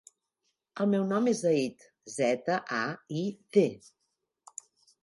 [0.85, 2.83] El meu nom és Zaid: zeta, a,
[3.23, 3.23] i,
[3.59, 3.69] de.